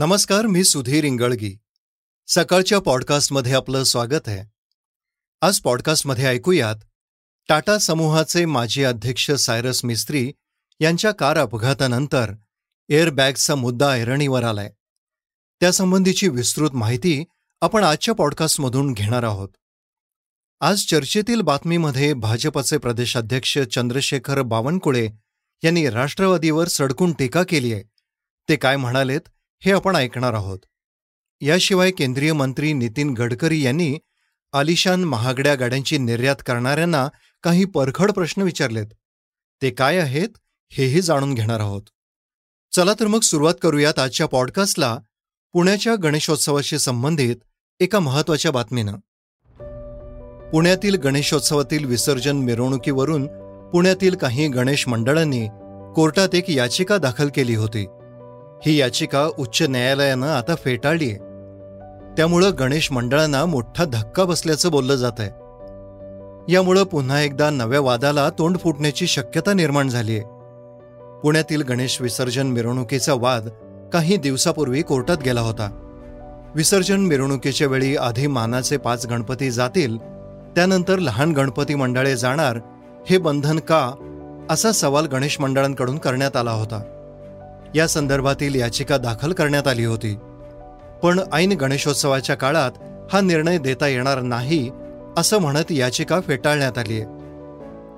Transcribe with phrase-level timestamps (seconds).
[0.00, 1.56] नमस्कार मी सुधीर इंगळगी.
[2.26, 4.50] सकाळच्या पॉडकास्टमध्ये आपलं स्वागत आहे.
[5.40, 6.76] आज पॉडकास्टमध्ये ऐकूयात
[7.48, 10.32] टाटा समूहाचे माजी अध्यक्ष सायरस मिस्त्री
[10.80, 12.32] यांच्या कार अपघातानंतर
[12.88, 14.72] एअरबॅगचा मुद्दा ऐरणीवर आलाय.
[15.60, 17.24] त्यासंबंधीची विस्तृत माहिती
[17.60, 19.48] आपण आजच्या पॉडकास्टमधून घेणार आहोत.
[20.60, 25.08] आज चर्चेतील बातमीमध्ये भाजपचे प्रदेशाध्यक्ष चंद्रशेखर बावनकुळे
[25.64, 27.82] यांनी राष्ट्रवादीवर सडकून टीका केली आहे
[28.48, 29.20] ते काय म्हणालेत?
[29.62, 30.58] हे आपण ऐकणार आहोत.
[31.40, 33.98] याशिवाय केंद्रीय मंत्री नितीन गडकरी यांनी
[34.52, 37.08] आलिशान महागड्या गाड्यांची निर्यात करणाऱ्यांना
[37.42, 38.86] काही परखड प्रश्न विचारलेत.
[39.62, 40.28] ते काय आहेत
[40.70, 41.82] हेही जाणून घेणार आहोत.
[42.72, 44.98] चला तर मग सुरुवात करूयात आजच्या पॉडकास्टला
[45.52, 47.36] पुण्याच्या गणेशोत्सवाशी संबंधित
[47.80, 48.92] एका महत्त्वाच्या बातमीनं.
[50.50, 53.26] पुण्यातील गणेशोत्सवातील विसर्जन मिरवणुकीवरून
[53.70, 55.46] पुण्यातील काही गणेश मंडळांनी
[55.94, 57.86] कोर्टात एक याचिका दाखल केली होती.
[58.66, 61.18] ही याचिका उच्च न्यायालयानं आता फेटाळली आहे.
[62.16, 65.30] त्यामुळं गणेश मंडळांना मोठा धक्का बसल्याचं बोललं जात आहे
[66.52, 70.24] यामुळं पुन्हा एकदा नव्या वादाला तोंड फुटण्याची शक्यता निर्माण झाली आहे.
[71.22, 73.48] पुण्यातील गणेश विसर्जन मिरवणुकीचा वाद
[73.92, 75.70] काही दिवसापूर्वी कोर्टात गेला होता.
[76.54, 79.98] विसर्जन मिरवणुकीच्या वेळी आधी मानाचे पाच गणपती जातील
[80.54, 82.58] त्यानंतर लहान गणपती मंडळे जाणार
[83.10, 83.90] हे बंधन का
[84.50, 86.99] असा सवाल गणेश मंडळांकडून करण्यात आला होता.
[87.74, 90.16] या संदर्भातील याचिका दाखल करण्यात आली होती.
[91.02, 92.70] पण ऐन गणेशोत्सवाच्या काळात
[93.12, 94.70] हा निर्णय देता येणार नाही
[95.16, 97.04] असं म्हणत याचिका फेटाळण्यात आली आहे.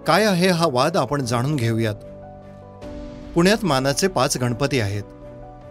[0.06, 1.94] काय आहे हा वाद आपण जाणून घेऊयात.
[3.34, 5.02] पुण्यात मानाचे पाच गणपती आहेत.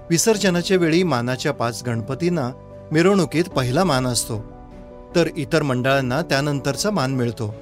[0.10, 2.52] विसर्जनाच्या वेळी मानाच्या पाच गणपतींना
[2.92, 4.46] मिरवणुकीत पहिला मान असतो.
[5.16, 7.56] तर इतर मंडळांना त्यानंतरचा मान मिळतो.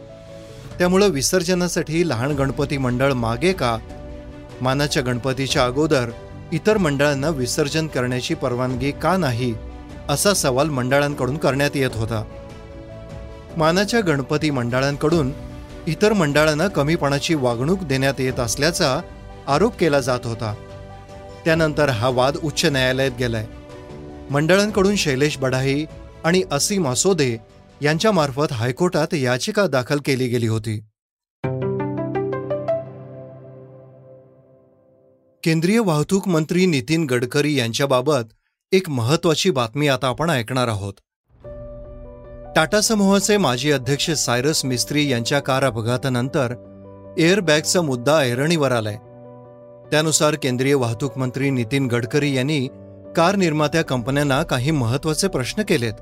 [0.80, 3.78] त्यामुळं विसर्जनासाठी लहान गणपती मंडळ मागे का?
[4.62, 6.10] मानाच्या गणपतीच्या अगोदर
[6.52, 9.56] इतर मंडळांना विसर्जन करण्याची परवानगी का नाही
[10.10, 12.24] असा सवाल मंडळांकडून करण्यात येत होता.
[13.58, 15.32] मानाच्या गणपती मंडळांकडून
[15.88, 19.02] इतर मंडळांना कमीपणाची वागणूक देण्यात येत असल्याचा
[19.48, 20.56] आरोप केला जात होता.
[21.46, 23.46] त्यानंतर हा वाद उच्च न्यायालयात गेलाय.
[24.32, 25.86] मंडळांकडून शैलेश बढाई
[26.24, 27.38] आणि असीम असोदे
[27.82, 30.89] यांच्यामार्फत हायकोर्टात याचिका दाखल केली गेली होती.
[35.44, 38.34] केंद्रीय वाहतूक मंत्री नितीन गडकरी यांच्याबाबत
[38.72, 40.94] एक महत्वाची बातमी आता आपण ऐकणार आहोत.
[42.56, 46.54] टाटा समूहाचे माजी अध्यक्ष सायरस मिस्त्री यांच्या कार अपघातानंतर
[47.18, 48.96] एअरबॅगचा मुद्दा ऐरणीवर आलाय.
[49.92, 52.68] त्यानुसार केंद्रीय वाहतूक मंत्री नितीन गडकरी यांनी
[53.16, 55.94] कार निर्मात्या कंपन्यांना काही महत्त्वाचे प्रश्न केलेत.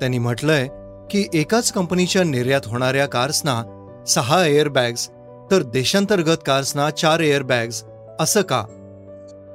[0.00, 0.68] त्यांनी म्हटलंय
[1.10, 3.62] की एकाच कंपनीच्या निर्यात होणाऱ्या कार्सना
[4.08, 5.08] सहा एअरबॅग्स
[5.50, 7.84] तर देशांतर्गत कार्सना चार एअरबॅग्स
[8.20, 8.62] असं का?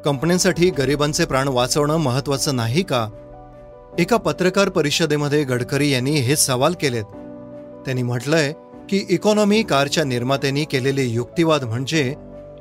[0.06, 3.08] कंपन्यांसाठी गरिबांचे प्राण वाचवणं महत्वाचं नाही का?
[4.00, 7.04] एका पत्रकार परिषदेमध्ये गडकरी यांनी हे सवाल केलेत.
[7.86, 8.54] त्यांनी म्हटलंय
[8.90, 12.16] की इकॉनॉमी कारच्या निर्मात्यांनी केलेले युक्तिवाद म्हणजे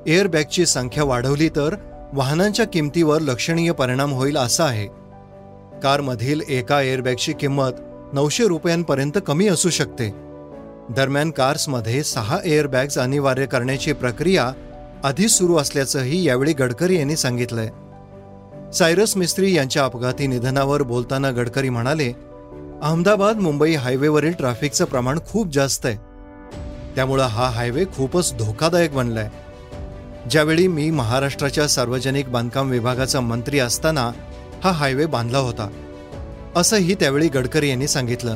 [0.06, 1.74] एअरबॅगची संख्या वाढवली तर
[2.12, 4.86] वाहनांच्या किमतीवर लक्षणीय परिणाम होईल असा आहे.
[5.82, 7.70] कारमधील एका एअरबॅगची किंमत
[8.12, 10.08] नऊशे रुपयांपर्यंत कमी असू शकते.
[10.90, 14.52] दरम्यान कार्समध्ये सहा एअरबॅग्स अनिवार्य करण्याची प्रक्रिया
[15.04, 17.68] आधीच सुरू असल्याचंही यावेळी गडकरी यांनी सांगितलंय.
[18.72, 22.12] सायरस मिस्त्री यांच्या अपघाती निधनावर बोलताना गडकरी म्हणाले
[22.82, 25.96] अहमदाबाद मुंबई हायवेवरील ट्रॅफिकचं प्रमाण खूप जास्त आहे.
[26.94, 29.28] त्यामुळं हा हायवे खूपच धोकादायक बनलाय.
[30.30, 34.12] ज्यावेळी मी महाराष्ट्राच्या सार्वजनिक बांधकाम विभागाचा मंत्री असताना
[34.64, 35.68] हा हायवे बांधला होता.
[36.56, 38.34] असंही त्यावेळी गडकरी यांनी सांगितलं.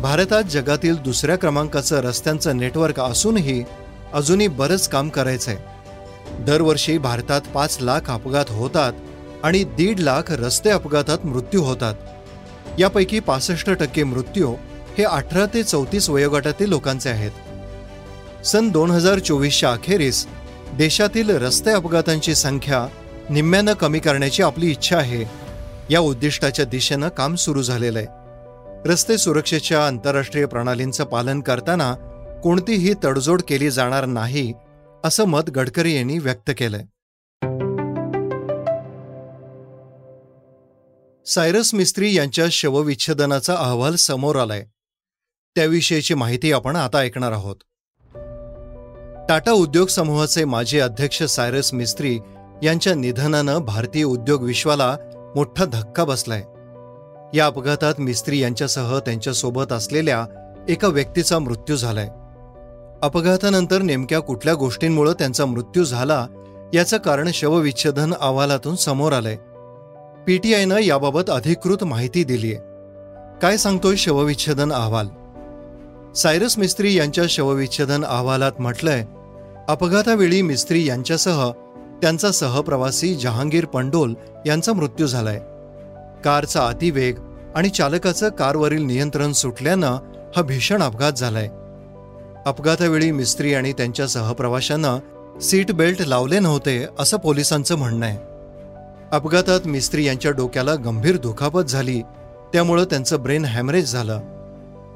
[0.00, 3.64] भारतात जगातील दुसऱ्या क्रमांकाचं रस्त्यांचं नेटवर्क असूनही
[4.12, 5.56] अजूनही बरंच काम करायचंय.
[6.40, 8.92] दरवर्षी भारतात पाच लाख अपघात होतात
[9.42, 11.94] आणि दीड लाख रस्ते अपघातात मृत्यू होतात.
[12.78, 14.54] यापैकी पासष्ट टक्के मृत्यू
[14.98, 17.30] हे अठरा ते चौतीस वयोगटातील लोकांचे आहेत.
[18.46, 20.26] सन दोन हजार चोवीसच्या अखेरीस
[20.74, 22.86] देशातील रस्ते अपघातांची संख्या
[23.30, 25.24] निम्म्यानं कमी करण्याची आपली इच्छा आहे.
[25.90, 28.06] या उद्दिष्टाच्या दिशेनं काम सुरू झालेलं आहे.
[28.90, 31.94] रस्ते सुरक्षेच्या आंतरराष्ट्रीय प्रणालींचं पालन करताना
[32.42, 34.52] कोणतीही तडजोड केली जाणार नाही
[35.04, 36.84] असं मत गडकरी यांनी व्यक्त केलंय.
[41.26, 44.66] सायरस मिस्त्री यांच्या शवविच्छेदनाचा अहवाल समोर आलाय.
[45.54, 47.56] त्याविषयीची माहिती आपण आता ऐकणार आहोत.
[49.28, 52.18] टाटा उद्योग समूहाचे माजी अध्यक्ष सायरस मिस्त्री
[52.62, 54.96] यांच्या निधनानं भारतीय उद्योग विश्वाला
[55.36, 56.42] मोठा धक्का बसलाय.
[57.38, 60.26] या अपघातात मिस्त्री यांच्यासह त्यांच्यासोबत असलेल्या
[60.68, 62.08] एका व्यक्तीचा मृत्यू झालाय.
[63.02, 66.26] अपघातानंतर नेमक्या कुठल्या गोष्टींमुळे त्यांचा मृत्यू झाला
[66.74, 69.36] याचं कारण शवविच्छेदन अहवालातून समोर आलंय.
[70.26, 72.54] पीटीआयनं याबाबत अधिकृत माहिती दिलीय.
[73.42, 75.06] काय सांगतोय शवविच्छेदन अहवाल?
[76.12, 79.04] सायरस मिस्त्री यांच्या शवविच्छेदन अहवालात म्हटलंय
[79.68, 81.50] अपघातावेळी मिस्त्री यांच्यासह
[82.02, 84.14] त्यांचा सहप्रवासी जहांगीर पंडोल
[84.46, 85.38] यांचा मृत्यू झालाय.
[86.24, 87.14] कारचा अतिवेग
[87.54, 89.98] आणि चालकाचं कारवरील नियंत्रण सुटल्यानं
[90.36, 91.48] हा भीषण अपघात झालाय.
[92.46, 94.98] अपघातावेळी मिस्त्री आणि त्यांच्या सहप्रवाशांना
[95.40, 98.18] सीट बेल्ट लावले नव्हते असं पोलिसांचं म्हणणं आहे.
[99.12, 102.02] अपघातात मिस्त्री यांच्या डोक्याला गंभीर दुखापत झाली
[102.52, 104.20] त्यामुळं त्यांचं ब्रेन हॅमरेज झालं.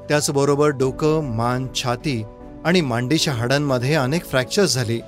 [0.09, 2.23] त्याचबरोबर डोकं मान छाती
[2.65, 4.99] आणि मांडीच्या हाडांमध्ये अनेक फ्रॅक्चर्स झाली.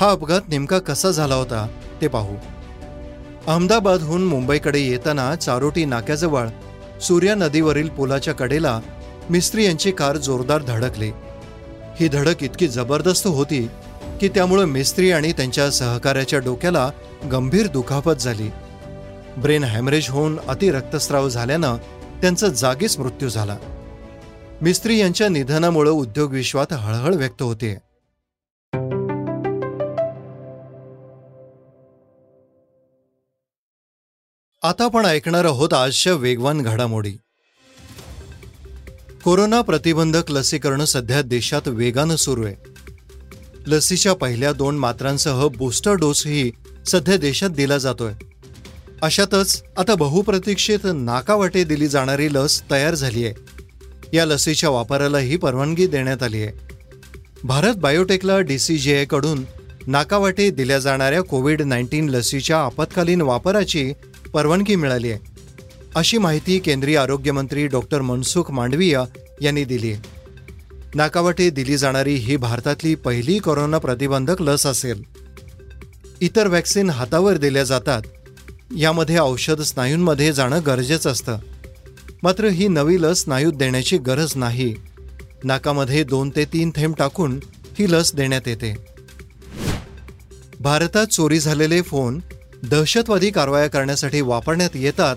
[0.00, 1.68] हा अपघात नेमका कसा झाला होता
[2.00, 2.34] ते पाहू.
[3.46, 6.48] अहमदाबादहून मुंबईकडे येताना चारोटी नाक्याजवळ
[7.00, 8.80] सूर्या नदीवरील पुलाच्या कडेला
[9.30, 11.10] मिस्त्री यांची कार जोरदार धडकली.
[11.96, 13.68] ही धडक इतकी जबरदस्त होती
[14.20, 16.90] की त्यामुळे मिस्त्री आणि त्यांच्या सहकाऱ्याच्या डोक्याला
[17.32, 18.50] गंभीर दुखापत झाली.
[19.40, 21.76] ब्रेन हॅमरेज होऊन अतिरक्तस्राव झाल्यानं
[22.20, 23.56] त्यांचा जागीच मृत्यू झाला.
[24.62, 27.74] मिस्त्री यांच्या निधनामुळे उद्योग विश्वात हळहळ व्यक्त होते.
[34.62, 37.14] आता आपण ऐकणार आहोत आजच्या वेगवान घडामोडी.
[39.26, 42.54] कोरोना प्रतिबंधक लसीकरण सध्या देशात वेगानं सुरू आहे.
[43.66, 46.50] लसीच्या पहिल्या दोन मात्रांसह बूस्टर डोसही
[46.86, 48.12] सध्या देशात दिला जातोय.
[49.02, 53.34] अशातच आता बहुप्रतीक्षित नाकावाटे दिली जाणारी लस तयार झाली आहे.
[54.12, 56.52] या लसीच्या वापरालाही परवानगी देण्यात आली आहे.
[57.44, 59.44] भारत बायोटेकला डीसीजीआयकडून
[59.86, 63.92] नाकावाटे दिल्या जाणाऱ्या कोविड नाईन्टीन लसीच्या आपत्कालीन वापराची
[64.32, 65.35] परवानगी मिळाली आहे.
[65.96, 69.04] अशी माहिती केंद्रीय आरोग्यमंत्री डॉक्टर मनसुख मांडविया
[69.40, 69.94] यांनी दिली.
[70.94, 75.02] नाकावटी दिली जाणारी ही भारतातली पहिली कोरोना प्रतिबंधक लस असेल.
[76.20, 78.02] इतर वॅक्सिन हातावर दिल्या जातात.
[78.76, 81.38] यामध्ये औषध स्नायूंमध्ये जाणं गरजेचं असतं.
[82.22, 84.74] मात्र ही नवी लस स्नायूत देण्याची गरज नाही.
[85.44, 87.40] नाकामध्ये दोन ते तीन थेंब टाकून
[87.78, 88.76] ही लस देण्यात येते.
[90.60, 92.20] भारतात चोरी झालेले फोन
[92.62, 95.16] दहशतवादी कारवाया करण्यासाठी वापरण्यात येतात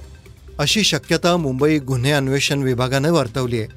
[0.60, 3.68] अशी शक्यता मुंबई गुन्हे अन्वेषण विभागानं वर्तवली आहे.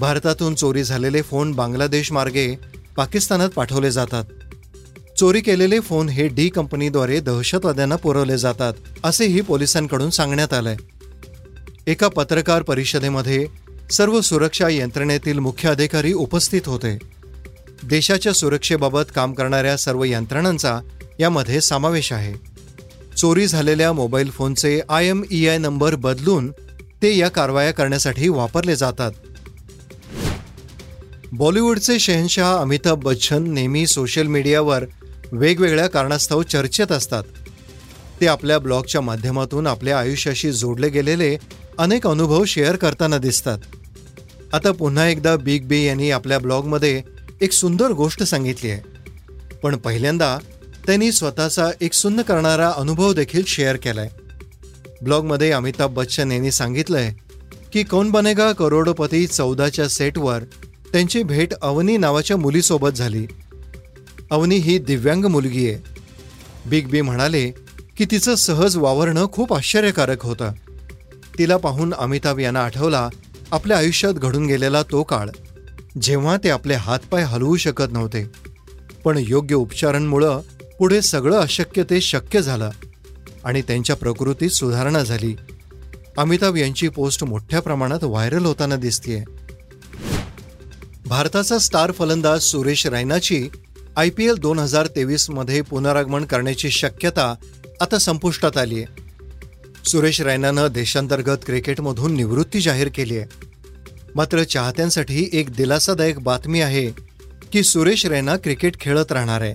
[0.00, 2.54] भारतातून चोरी झालेले फोन बांगलादेश मार्गे
[2.96, 4.24] पाकिस्तानात पाठवले जातात.
[5.18, 8.72] चोरी केलेले फोन हे डी कंपनीद्वारे दहशतवाद्यांना पुरवले जातात
[9.04, 10.76] असेही पोलिसांकडून सांगण्यात आलंय.
[11.86, 13.46] एका पत्रकार परिषदेमध्ये
[13.90, 16.98] सर्व सुरक्षा यंत्रणेतील मुख्य अधिकारी उपस्थित होते.
[17.84, 20.80] देशाच्या सुरक्षेबाबत काम करणाऱ्या सर्व यंत्रणांचा
[21.20, 22.55] यामध्ये समावेश आहे.
[23.16, 26.50] चोरी झालेल्या मोबाईल फोनचे I M E I number बदलून
[27.02, 29.12] ते या कारवाया करण्यासाठी वापरले जातात.
[31.32, 34.84] बॉलिवूडचे शहनशाह अमिताभ बच्चन नेहमी सोशल मीडियावर
[35.32, 37.22] वेगवेगळ्या कारणास्तव चर्चेत असतात.
[38.20, 41.36] ते आपल्या ब्लॉगच्या माध्यमातून आपल्या आयुष्याशी जोडले गेलेले
[41.78, 43.58] अनेक अनुभव शेअर करताना दिसतात.
[44.52, 47.02] आता पुन्हा एकदा बिग बी यांनी आपल्या ब्लॉगमध्ये
[47.40, 48.80] एक सुंदर गोष्ट सांगितली आहे.
[49.62, 50.38] पण पहिल्यांदा
[50.86, 54.08] त्यांनी स्वतःचा एक सुन्न करणारा अनुभव देखील शेअर केलाय.
[55.02, 57.14] ब्लॉगमध्ये अमिताभ बच्चन यांनी सांगितलंय
[57.72, 60.42] की कौन बनेगा करोडोपती चौदाच्या सेटवर
[60.92, 63.26] त्यांची भेट अवनी नावाच्या मुलीसोबत झाली.
[64.30, 65.82] अवनी ही दिव्यांग मुलगी आहे.
[66.66, 67.50] बिग बी म्हणाले
[67.96, 70.52] की तिचं सहज वावरणं खूप आश्चर्यकारक होतं.
[71.38, 73.08] तिला पाहून अमिताभ यांना आठवला
[73.52, 75.28] आपल्या आयुष्यात घडून गेलेला तो काळ.
[76.02, 78.30] जेव्हा ते आपले हातपाय हलवू शकत नव्हते.
[79.04, 80.40] पण योग्य उपचारांमुळं
[80.78, 82.70] पुढे सगळं अशक्य ते शक्य झालं
[83.44, 85.34] आणि त्यांच्या प्रकृतीत सुधारणा झाली.
[86.18, 89.22] अमिताभ यांची पोस्ट मोठ्या प्रमाणात व्हायरल होताना दिसतीये.
[91.06, 93.48] भारताचा स्टार फलंदाज सुरेश रैनाची
[93.96, 97.34] आय पी एल दोन हजार तेवीसमध्ये पुनरागमन करण्याची शक्यता
[97.80, 99.04] आता संपुष्टात आली आहे
[99.90, 103.46] सुरेश रैनानं देशांतर्गत क्रिकेटमधून निवृत्ती जाहीर केली आहे
[104.14, 106.86] मात्र चाहत्यांसाठी एक दिलासादायक बातमी आहे
[107.52, 109.54] की सुरेश रैना क्रिकेट खेळत राहणार आहे.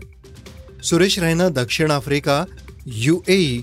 [0.83, 2.45] सुरेश रायना दक्षिण आफ्रिका
[2.85, 3.61] युएई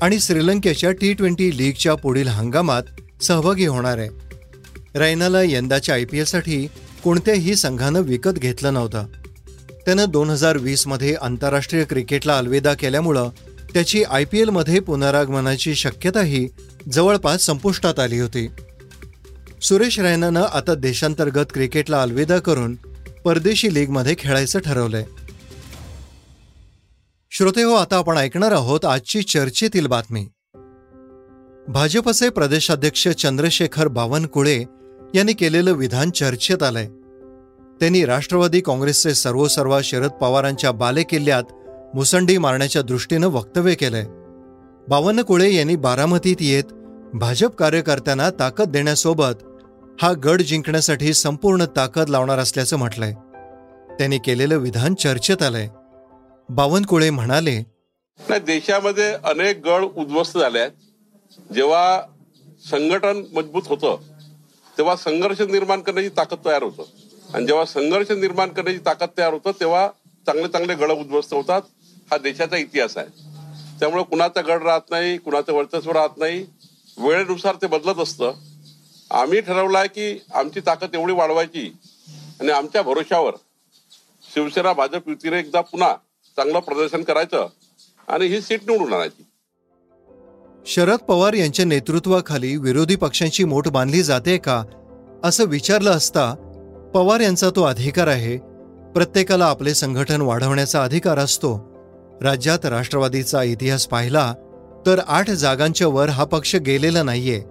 [0.00, 2.82] आणि श्रीलंकेच्या टी ट्वेंटी लीगच्या पुढील हंगामात
[3.22, 4.08] सहभागी होणार आहे.
[4.94, 6.66] रायनाला यंदाच्या आय पी एलसाठी
[7.04, 9.06] कोणत्याही संघानं विकत घेतलं नव्हतं.
[9.84, 13.30] त्यानं दोन हजार वीसमध्ये आंतरराष्ट्रीय क्रिकेटला अलविदा केल्यामुळं
[13.74, 16.48] त्याची आय पी एलमध्ये पुनरागमनाची शक्यताही
[16.92, 18.48] जवळपास संपुष्टात आली होती.
[19.62, 22.74] सुरेश रैनानं आता देशांतर्गत क्रिकेटला अलविदा करून
[23.24, 25.04] परदेशी लीगमध्ये खेळायचं ठरवलंय.
[27.30, 30.28] श्रोते हो आता आपण ऐकणार आहोत आजची चर्चेतील बातमी.
[31.68, 34.64] भाजपचे प्रदेशाध्यक्ष चंद्रशेखर बावनकुळे
[35.14, 36.86] यांनी केलेलं विधान चर्चेत आलंय.
[37.80, 41.42] त्यांनी राष्ट्रवादी काँग्रेसचे सर्वसर्वा शरद पवारांच्या बालेकिल्ल्यात
[41.94, 44.04] मुसंडी मारण्याच्या दृष्टीनं वक्तव्य केलंय.
[44.88, 46.64] बावनकुळे यांनी बारामतीत येत
[47.14, 49.42] भाजप कार्यकर्त्यांना ताकद देण्यासोबत
[50.02, 53.12] हा गड जिंकण्यासाठी संपूर्ण ताकद लावणार असल्याचं म्हटलंय.
[53.98, 55.68] त्यांनी केलेलं विधान चर्चेत आलंय.
[56.48, 57.58] बावनकुळे म्हणाले
[58.28, 60.70] नाही देशामध्ये अनेक गड उद्ध्वस्त झाले आहेत.
[61.54, 62.02] जेव्हा
[62.70, 63.96] संघटन मजबूत होतं
[64.78, 66.82] तेव्हा संघर्ष निर्माण करण्याची ताकद तयार होतं.
[67.34, 69.88] आणि जेव्हा संघर्ष निर्माण करण्याची ताकद तयार होतं तेव्हा
[70.26, 71.62] चांगले चांगले गड उद्ध्वस्त होतात.
[72.10, 73.06] हा देशाचा इतिहास आहे.
[73.80, 76.46] त्यामुळे कुणाचा गड राहत नाही कुणाचं वर्चस्व राहत नाही.
[76.98, 78.32] वेळेनुसार ते बदलत असतं.
[79.10, 81.76] आम्ही ठरवलं आहे की आमची ताकद एवढी वाढवायची.
[82.40, 83.34] आणि आमच्या भरोशावर
[84.34, 85.94] शिवसेना भाजप युतीने एकदा पुन्हा
[86.36, 87.46] चांगलं प्रदर्शन करायचं
[88.08, 89.24] आणि ही सीट निवडून आणायची.
[90.66, 94.62] शरद पवार यांच्या नेतृत्वाखाली विरोधी पक्षांची मोठ बांधली जाते का
[95.24, 96.34] असं विचारलं असता
[96.94, 98.36] पवार यांचा तो अधिकार आहे.
[98.92, 101.72] प्रत्येकाला आपले संघटन वाढवण्याचा अधिकार असतो.
[102.22, 104.34] राज्यात राष्ट्रवादीचा इतिहास पाहिला
[104.86, 107.42] तर आठ जागांच्या वर हा पक्ष गेलेला नाहीये.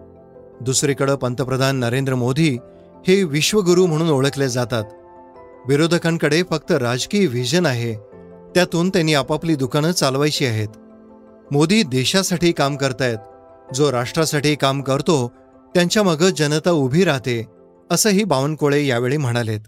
[0.62, 2.58] दुसरीकडं पंतप्रधान नरेंद्र मोदी
[3.08, 4.84] हे विश्वगुरू म्हणून ओळखले जातात.
[5.68, 8.15] विरोधकांकडे फक्त राजकीय व्हिजन आहे.
[8.56, 10.68] त्यातून त्यांनी आपापली दुकानं चालवायची आहेत.
[11.52, 13.18] मोदी देशासाठी काम करतायत.
[13.74, 15.32] जो राष्ट्रासाठी काम करतो
[15.74, 17.46] त्यांच्या मग जनता उभी राहते
[17.92, 19.60] असंही बावनकुळे यावेळी म्हणालेत.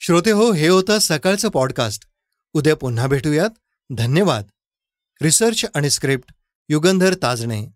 [0.00, 2.06] श्रोते हो हे होतं सकाळचं पॉडकास्ट.
[2.52, 3.50] उद्या पुन्हा भेटूयात.
[3.96, 4.44] धन्यवाद.
[5.22, 6.34] रिसर्च आणि स्क्रिप्ट
[6.68, 7.75] युगंधर ताजणे.